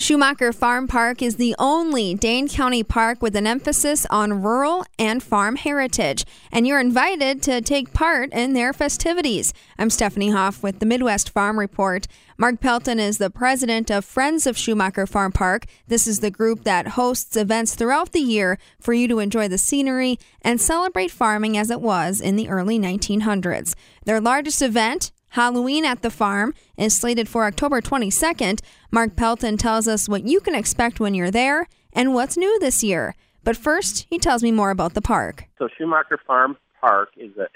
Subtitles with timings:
[0.00, 5.20] Schumacher Farm Park is the only Dane County park with an emphasis on rural and
[5.20, 9.52] farm heritage, and you're invited to take part in their festivities.
[9.76, 12.06] I'm Stephanie Hoff with the Midwest Farm Report.
[12.38, 15.66] Mark Pelton is the president of Friends of Schumacher Farm Park.
[15.88, 19.58] This is the group that hosts events throughout the year for you to enjoy the
[19.58, 23.74] scenery and celebrate farming as it was in the early 1900s.
[24.04, 28.60] Their largest event, Halloween at the Farm is slated for October 22nd.
[28.90, 32.82] Mark Pelton tells us what you can expect when you're there and what's new this
[32.82, 33.14] year.
[33.44, 35.44] But first, he tells me more about the park.
[35.58, 37.46] So, Schumacher Farm Park is a,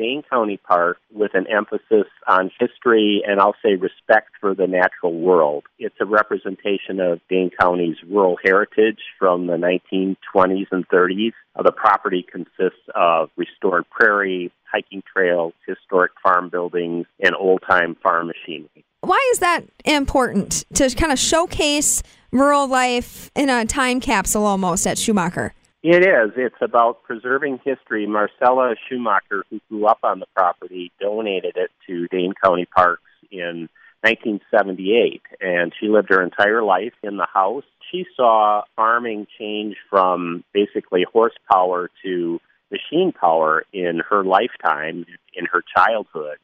[0.00, 5.12] Dane County Park with an emphasis on history and I'll say respect for the natural
[5.12, 5.64] world.
[5.78, 11.32] It's a representation of Dane County's rural heritage from the 1920s and 30s.
[11.54, 17.94] Uh, the property consists of restored prairie, hiking trails, historic farm buildings, and old time
[18.02, 18.86] farm machinery.
[19.02, 22.02] Why is that important to kind of showcase
[22.32, 25.52] rural life in a time capsule almost at Schumacher?
[25.82, 26.32] It is.
[26.36, 28.06] It's about preserving history.
[28.06, 33.70] Marcella Schumacher, who grew up on the property, donated it to Dane County Parks in
[34.02, 37.64] 1978, and she lived her entire life in the house.
[37.90, 45.62] She saw farming change from basically horsepower to machine power in her lifetime, in her
[45.74, 46.36] childhood,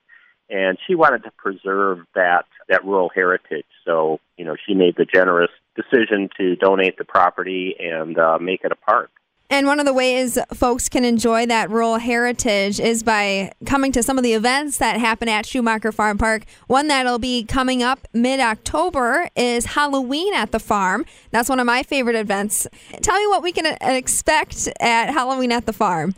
[0.48, 3.66] and she wanted to preserve that that rural heritage.
[3.84, 8.64] So, you know, she made the generous decision to donate the property and uh, make
[8.64, 9.10] it a park.
[9.48, 14.02] And one of the ways folks can enjoy that rural heritage is by coming to
[14.02, 16.44] some of the events that happen at Schumacher Farm Park.
[16.66, 21.04] One that'll be coming up mid October is Halloween at the farm.
[21.30, 22.66] That's one of my favorite events.
[23.02, 26.16] Tell me what we can expect at Halloween at the farm.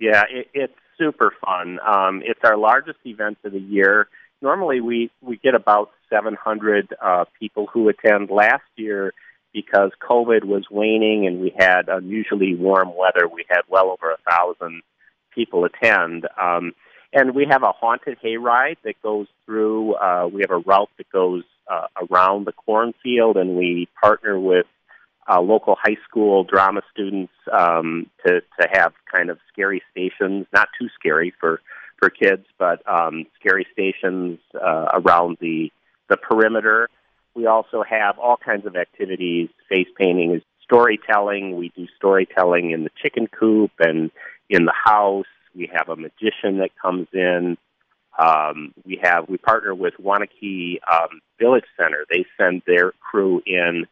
[0.00, 1.80] Yeah, it, it's super fun.
[1.84, 4.08] Um, it's our largest event of the year.
[4.42, 8.30] Normally, we, we get about 700 uh, people who attend.
[8.30, 9.12] Last year,
[9.52, 14.30] because COVID was waning and we had unusually warm weather, we had well over a
[14.30, 14.82] thousand
[15.34, 16.26] people attend.
[16.40, 16.72] Um,
[17.12, 19.94] and we have a haunted hayride that goes through.
[19.94, 24.66] Uh, we have a route that goes uh, around the cornfield, and we partner with
[25.28, 30.68] uh, local high school drama students um, to to have kind of scary stations, not
[30.78, 31.60] too scary for
[31.98, 35.70] for kids, but um, scary stations uh, around the
[36.08, 36.88] the perimeter.
[37.34, 39.48] We also have all kinds of activities.
[39.68, 41.56] Face painting is storytelling.
[41.56, 44.10] We do storytelling in the chicken coop and
[44.48, 45.26] in the house.
[45.54, 47.56] We have a magician that comes in.
[48.18, 52.04] Um, we have we partner with Waunakee um, Village Center.
[52.10, 53.86] They send their crew in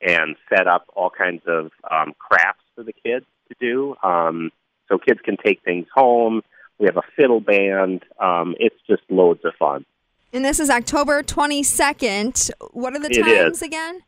[0.00, 3.94] and set up all kinds of um, crafts for the kids to do.
[4.02, 4.50] Um,
[4.88, 6.42] so kids can take things home.
[6.78, 8.04] We have a fiddle band.
[8.20, 9.84] Um, it's just loads of fun.
[10.34, 12.50] And this is October 22nd.
[12.72, 14.00] What are the times again?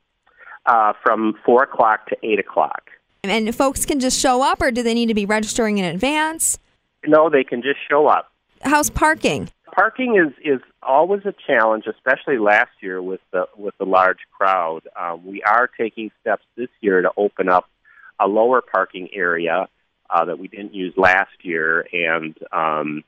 [0.67, 2.91] Uh, from 4 o'clock to 8 o'clock.
[3.23, 6.59] And folks can just show up, or do they need to be registering in advance?
[7.07, 8.33] No, they can just show up.
[8.63, 9.51] How's parking?
[9.73, 14.81] Parking is, is always a challenge, especially last year with the with the large crowd.
[15.01, 17.69] Um, we are taking steps this year to open up
[18.19, 19.69] a lower parking area
[20.11, 23.05] uh, that we didn't use last year, and um,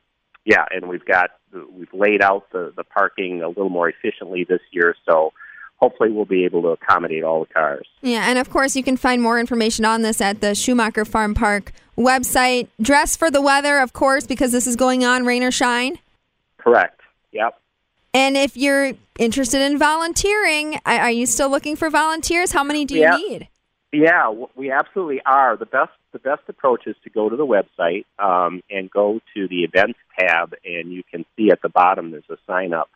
[0.48, 4.62] yeah, and we've got we've laid out the the parking a little more efficiently this
[4.70, 5.34] year, so
[5.76, 7.86] hopefully we'll be able to accommodate all the cars.
[8.00, 11.34] Yeah, and of course you can find more information on this at the Schumacher Farm
[11.34, 12.68] Park website.
[12.80, 15.98] Dress for the weather, of course, because this is going on rain or shine.
[16.56, 16.98] Correct.
[17.32, 17.60] Yep.
[18.14, 22.52] And if you're interested in volunteering, are you still looking for volunteers?
[22.52, 23.16] How many do you yeah.
[23.16, 23.48] need?
[23.92, 25.56] Yeah, we absolutely are.
[25.56, 29.48] The best the best approach is to go to the website um, and go to
[29.48, 32.90] the events tab, and you can see at the bottom there's a sign up.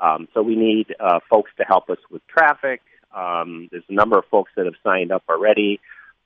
[0.00, 2.80] Um, so we need uh, folks to help us with traffic.
[3.14, 5.80] Um, there's a number of folks that have signed up already.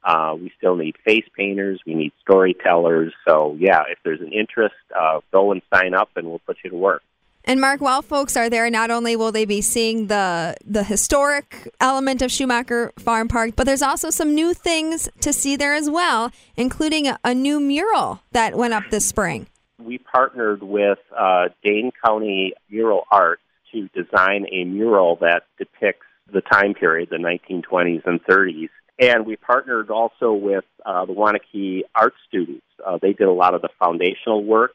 [0.05, 1.81] Uh, we still need face painters.
[1.87, 3.15] We need storytellers.
[3.27, 6.71] So yeah, if there's an interest, uh, go and sign up, and we'll put you
[6.71, 7.03] to work.
[7.45, 11.69] And Mark, while folks are there, not only will they be seeing the the historic
[11.81, 15.91] element of Schumacher Farm Park, but there's also some new things to see there as
[15.91, 19.47] well, including a, a new mural that went up this spring.
[19.79, 23.43] We partnered with uh, Dane County Mural Arts
[23.73, 28.69] to design a mural that depicts the time period, the 1920s and 30s.
[28.99, 32.65] And we partnered also with uh, the Waunakee art students.
[32.85, 34.75] Uh, they did a lot of the foundational work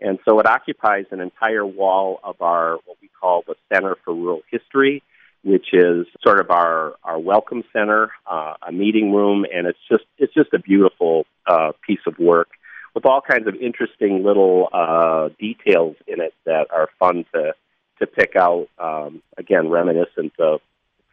[0.00, 4.14] and so it occupies an entire wall of our, what we call the Center for
[4.14, 5.02] Rural History.
[5.44, 10.04] which is sort of our, our welcome center, uh, a meeting room, and it's just
[10.18, 12.48] it's just a beautiful uh, piece of work
[12.94, 17.54] with all kinds of interesting little uh, details in it that are fun to
[18.00, 18.68] to pick out.
[18.78, 20.60] Um, again, reminiscent of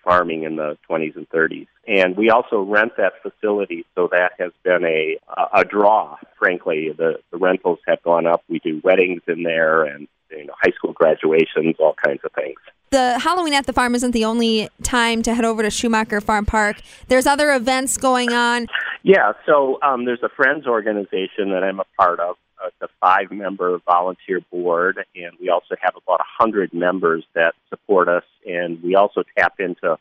[0.06, 1.68] farming in the 20s and 30s.
[1.88, 5.18] And we also rent that facility, so that has been a
[5.54, 6.18] a draw.
[6.40, 8.44] Frankly, the the rentals have gone up.
[8.48, 12.60] We do weddings in there, and you know, high school graduations, all kinds of things.
[12.92, 16.46] The Halloween at the farm isn't the only time to head over to Schumacher Farm
[16.46, 16.82] Park.
[17.08, 18.68] There's other events going on.
[19.04, 22.38] Yeah, so um, there's a friends organization that I'm a part of.
[22.82, 28.24] A five member volunteer board, and we also have about 100 members that support us.
[28.46, 29.98] And we also tap into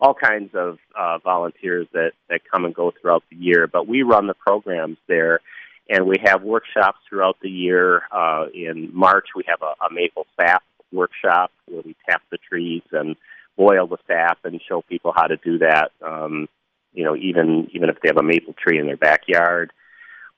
[0.00, 3.66] all kinds of uh, volunteers that, that come and go throughout the year.
[3.66, 5.40] But we run the programs there,
[5.88, 8.02] and we have workshops throughout the year.
[8.10, 10.62] Uh, in March, we have a, a maple sap
[10.92, 13.16] workshop where we tap the trees and
[13.56, 15.92] boil the sap and show people how to do that.
[16.02, 16.48] Um,
[16.92, 19.72] you know, even even if they have a maple tree in their backyard.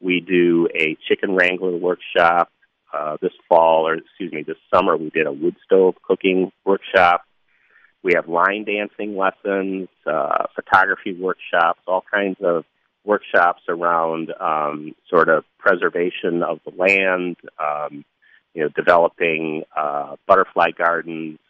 [0.06, 2.48] We do a chicken wrangler workshop
[2.94, 4.96] uh, this fall, or excuse me, this summer.
[4.96, 7.22] We did a wood stove cooking workshop.
[8.04, 12.64] We have line dancing lessons, uh, photography workshops, all kinds of
[13.04, 18.04] workshops around um, sort of preservation of the land, um,
[18.54, 21.40] you know, developing uh, butterfly gardens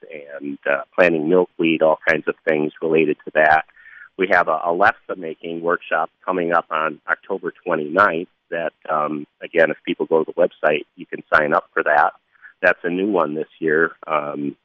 [0.40, 3.66] and uh, planting milkweed, all kinds of things related to that.
[4.16, 9.70] We have a, a lefse making workshop coming up on October 29th that, um, again,
[9.70, 12.12] if people go to the website, you can sign up for that.
[12.62, 14.56] That's a new one this year, um,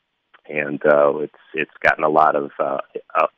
[0.47, 2.77] and uh, it's it's gotten a lot of uh,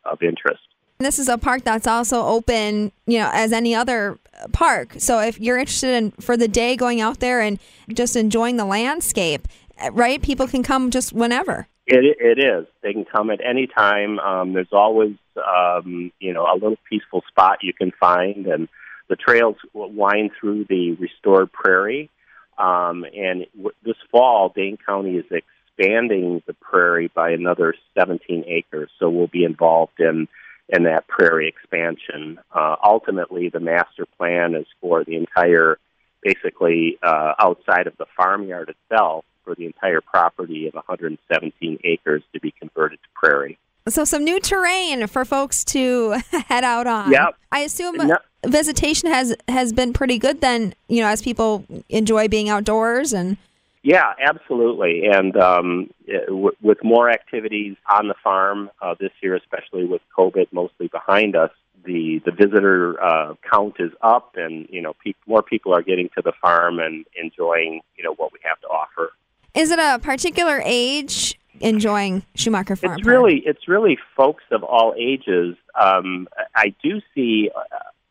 [0.06, 0.62] of interest.
[1.00, 4.20] This is a park that's also open, you know, as any other
[4.52, 4.94] park.
[5.00, 8.66] So if you're interested in for the day going out there and just enjoying the
[8.66, 9.48] landscape,
[9.92, 10.22] right?
[10.22, 11.68] People can come just whenever.
[11.86, 12.66] It it is.
[12.82, 14.20] They can come at any time.
[14.20, 18.70] Um, there's always um, you know a little peaceful spot you can find, and
[19.10, 22.10] the trails wind through the restored prairie.
[22.58, 28.90] Um, and w- this fall, Dane County is expanding the prairie by another 17 acres,
[29.00, 30.28] so we'll be involved in
[30.70, 32.40] in that prairie expansion.
[32.52, 35.78] Uh, ultimately, the master plan is for the entire,
[36.22, 42.40] basically uh, outside of the farmyard itself, for the entire property of 117 acres to
[42.40, 43.58] be converted to prairie.
[43.90, 46.12] So, some new terrain for folks to
[46.48, 47.12] head out on.
[47.12, 47.36] Yep.
[47.52, 47.98] I assume.
[48.46, 50.42] Visitation has has been pretty good.
[50.42, 53.38] Then, you know, as people enjoy being outdoors and.
[53.86, 55.08] Yeah, absolutely.
[55.08, 60.48] And um, w- with more activities on the farm uh, this year, especially with COVID
[60.54, 61.52] mostly behind us,
[61.84, 66.10] the the visitor uh, count is up, and you know, pe- more people are getting
[66.16, 69.12] to the farm and enjoying you know what we have to offer.
[69.54, 72.98] Is it a particular age enjoying Schumacher Farm?
[72.98, 75.56] It's really it's really folks of all ages.
[75.80, 77.60] Um, I do see uh,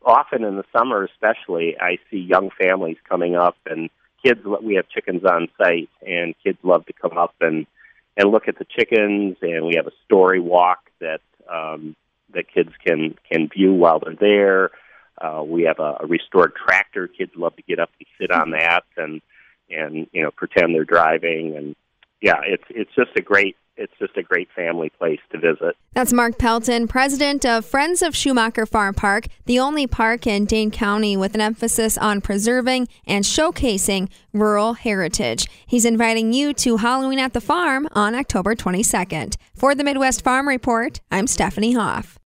[0.05, 3.91] often in the summer, especially, I see young families coming up and
[4.25, 4.41] kids.
[4.63, 7.67] We have chickens on site, and kids love to come up and
[8.17, 9.37] and look at the chickens.
[9.43, 11.21] And we have a story walk that
[11.53, 11.97] um,
[12.35, 14.71] that kids can can view while they're there.
[15.21, 17.07] Uh, we have a, a restored tractor.
[17.07, 19.21] Kids love to get up and sit on that and
[19.71, 21.77] and you know pretend they're driving and
[22.23, 25.77] yeah, it's it's just a great it's just a great family place to visit.
[25.93, 30.71] That's Mark Pelton, president of Friends of Schumacher Farm Park, the only park in Dane
[30.71, 35.47] County with an emphasis on preserving and showcasing rural heritage.
[35.67, 39.37] He's inviting you to Halloween at the farm on October 22nd.
[39.55, 42.19] For the Midwest Farm Report, I'm Stephanie Hoff.